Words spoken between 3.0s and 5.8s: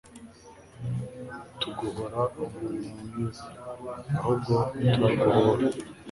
mwiza ahubwo turaguhora